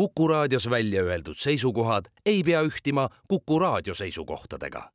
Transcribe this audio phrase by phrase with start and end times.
[0.00, 4.90] Kuku raadios välja öeldud seisukohad ei pea ühtima Kuku raadio seisukohtadega.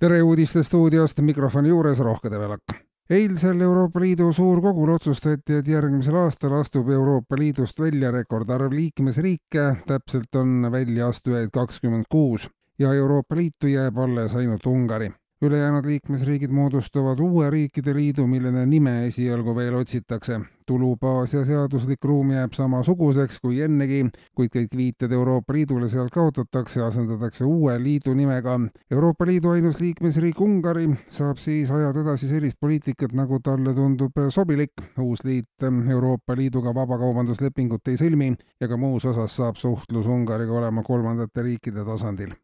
[0.00, 2.89] tere uudistestuudiost, mikrofoni juures Rohke Develak.
[3.10, 10.34] Eilsel Euroopa Liidu suurkogul otsustati, et järgmisel aastal astub Euroopa Liidust välja rekordarv liikmesriike, täpselt
[10.38, 15.10] on väljaastujaid kakskümmend kuus ja Euroopa Liitu jääb alles ainult Ungari
[15.42, 20.40] ülejäänud liikmesriigid moodustavad uue riikide liidu, millele nime esialgu veel otsitakse.
[20.70, 24.04] tulubaas ja seaduslik ruum jääb samasuguseks kui ennegi,
[24.38, 28.54] kuid kõik viited Euroopa Liidule sealt kaotatakse asendatakse uue liidu nimega.
[28.90, 34.70] Euroopa Liidu ainus liikmesriik Ungari saab siis ajada edasi sellist poliitikat, nagu talle tundub sobilik.
[34.98, 40.82] uus liit Euroopa Liiduga vabakaubanduslepingut ei sõlmi ja ka muus osas saab suhtlus Ungariga olema
[40.82, 42.36] kolmandate riikide tasandil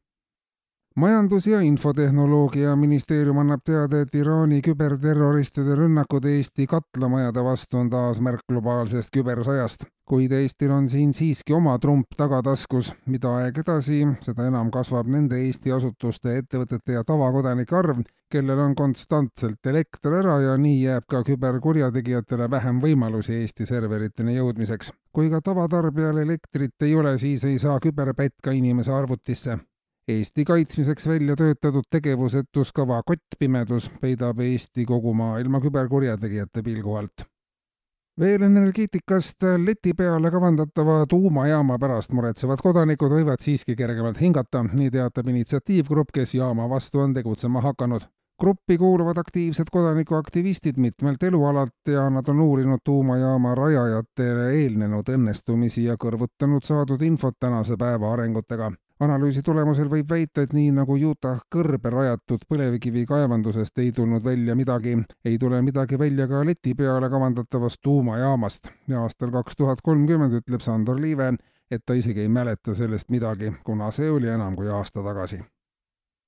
[0.97, 8.21] majandus- ja Infotehnoloogia ministeerium annab teada, et Iraani küberterroristide rünnakud Eesti katlamajade vastu on taas
[8.21, 9.85] märk globaalsest kübersõjast.
[10.07, 15.37] kuid Eestil on siin siiski oma trump tagataskus, mida aeg edasi, seda enam kasvab nende
[15.37, 21.25] Eesti asutuste, ettevõtete ja tavakodanike arv, kellel on konstantselt elekter ära ja nii jääb ka
[21.27, 24.93] küberkurjategijatele vähem võimalusi Eesti serveriteni jõudmiseks.
[25.13, 29.59] kui ka tavatarbijal elektrit ei ole, siis ei saa küberpätt ka inimese arvutisse
[30.09, 37.25] Eesti kaitsmiseks välja töötatud tegevusetuskava Kottpimedus peidab Eesti kogu maailma küberkurjategijate pilgu alt.
[38.21, 45.27] veel energeetikast leti peale kavandatava tuumajaama pärast muretsevad kodanikud võivad siiski kergemalt hingata, nii teatab
[45.35, 48.07] initsiatiivgrupp, kes jaama vastu on tegutsema hakanud
[48.41, 55.99] gruppi kuuluvad aktiivsed kodanikuaktivistid mitmelt elualalt ja nad on uurinud tuumajaama rajajatele eelnenud õnnestumisi ja
[55.99, 61.91] kõrvutanud saadud infot tänase päeva arengutega analüüsi tulemusel võib väita, et nii nagu Utah kõrbe
[61.93, 67.83] rajatud põlevkivi kaevandusest ei tulnud välja midagi, ei tule midagi välja ka leti peale kavandatavast
[67.83, 68.73] tuumajaamast.
[68.89, 71.35] Ja aastal kaks tuhat kolmkümmend ütleb Sandor Liive,
[71.71, 75.41] et ta isegi ei mäleta sellest midagi, kuna see oli enam kui aasta tagasi.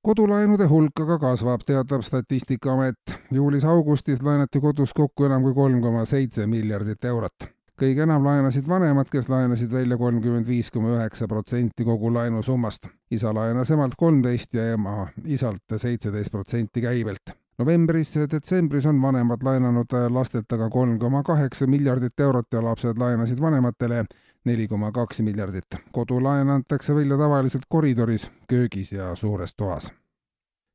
[0.02, 3.18] Kodulaenude hulk aga kasvab, teatab Statistikaamet.
[3.34, 9.08] juulis-augustis laenati kodus kokku enam kui kolm koma seitse miljardit eurot kõige enam laenasid vanemad,
[9.10, 12.88] kes laenasid välja kolmkümmend viis koma üheksa protsenti kogu laenusummast.
[13.10, 17.34] isa laenas emalt kolmteist ja ema isalt seitseteist protsenti käibelt.
[17.58, 22.98] novembris ja detsembris on vanemad laenanud lastelt aga kolm koma kaheksa miljardit eurot ja lapsed
[22.98, 24.04] laenasid vanematele
[24.44, 25.78] neli koma kaks miljardit.
[25.92, 29.92] kodulaen antakse välja tavaliselt koridoris, köögis ja suures toas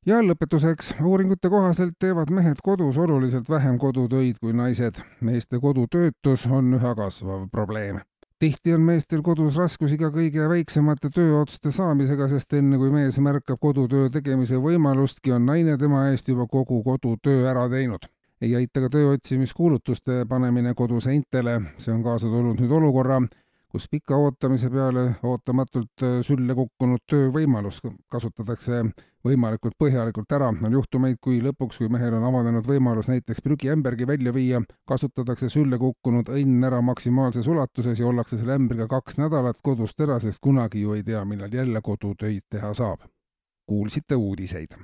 [0.05, 4.99] ja lõpetuseks, uuringute kohaselt teevad mehed kodus oluliselt vähem kodutöid kui naised.
[5.21, 7.99] meeste kodutöötus on üha kasvav probleem.
[8.39, 13.59] tihti on meestel kodus raskusi ka kõige väiksemate tööotste saamisega, sest enne kui mees märkab
[13.59, 18.09] kodutöö tegemise võimalustki, on naine tema eest juba kogu kodutöö ära teinud
[18.43, 23.21] ei aita ka töö otsimiskuulutuste panemine koduseintele, see on kaasa tulnud nüüd olukorra,
[23.73, 27.79] kus pika ootamise peale ootamatult äh, sülle kukkunud töövõimalus
[28.11, 28.83] kasutatakse
[29.25, 30.51] võimalikult põhjalikult ära.
[30.51, 35.79] on juhtumeid, kui lõpuks, kui mehel on avanenud võimalus näiteks prügiämbergi välja viia, kasutatakse sülle
[35.81, 40.85] kukkunud õnn ära maksimaalses ulatuses ja ollakse selle ämbriga kaks nädalat kodust ära, sest kunagi
[40.85, 43.09] ju ei tea, millal jälle kodutöid teha saab.
[43.65, 44.75] kuulsite uudiseid.